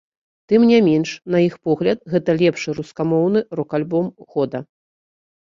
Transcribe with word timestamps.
Тым 0.51 0.61
не 0.69 0.79
менш, 0.87 1.09
на 1.35 1.41
іх 1.49 1.57
погляд 1.69 2.01
гэта 2.13 2.37
лепшы 2.41 2.69
рускамоўны 2.79 3.39
рок-альбом 3.61 4.05
года. 4.37 4.59